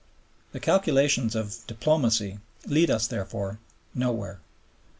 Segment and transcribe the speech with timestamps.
[0.51, 3.59] The calculations of "diplomacy" lead us, therefore,
[3.93, 4.39] nowhere.